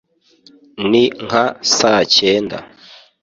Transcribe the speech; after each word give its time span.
ni 0.89 1.03
nka 1.25 1.43
saa 1.75 2.01
cyenda 2.15 2.57